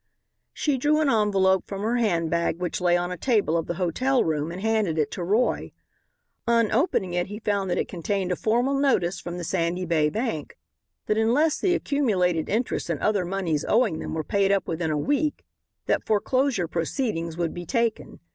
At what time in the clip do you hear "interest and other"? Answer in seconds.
12.49-13.25